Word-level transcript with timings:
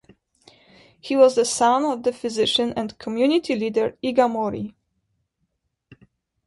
He 0.99 1.15
was 1.15 1.35
the 1.35 1.45
son 1.45 1.85
of 1.85 2.01
the 2.01 2.11
physician 2.11 2.73
and 2.75 2.97
community 2.97 3.55
leader 3.55 3.97
Iga 4.03 4.31
Mori. 4.31 4.73